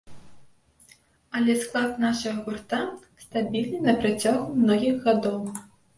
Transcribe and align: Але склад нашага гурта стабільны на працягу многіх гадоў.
Але 1.39 1.57
склад 1.65 1.91
нашага 2.05 2.39
гурта 2.47 2.79
стабільны 3.25 3.77
на 3.89 3.93
працягу 4.05 4.43
многіх 4.63 4.95
гадоў. 5.09 5.37